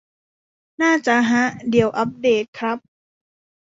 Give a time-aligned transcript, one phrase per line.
[0.81, 2.77] น่าจะฮะ เดี๋ยวอัปเดตครับ